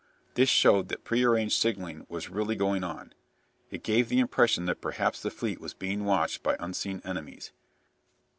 This 0.33 0.49
showed 0.49 0.87
that 0.89 1.03
prearranged 1.03 1.53
signalling 1.53 2.07
was 2.09 2.27
really 2.31 2.55
going 2.55 2.83
on. 2.83 3.13
It 3.69 3.83
gave 3.83 4.09
the 4.09 4.17
impression 4.17 4.65
that 4.65 4.81
perhaps 4.81 5.21
the 5.21 5.29
fleet 5.29 5.61
was 5.61 5.75
being 5.75 6.05
watched 6.05 6.41
by 6.41 6.55
unseen 6.59 7.03
enemies. 7.05 7.51